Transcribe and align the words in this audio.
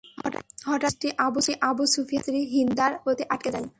হঠাৎ 0.21 0.45
তার 0.61 0.79
দৃষ্টি 0.83 1.07
আবু 1.67 1.83
সুফিয়ানের 1.93 2.23
স্ত্রী 2.23 2.39
হিন্দার 2.53 2.91
প্রতি 3.03 3.23
আটকে 3.29 3.49
যায়। 3.53 3.67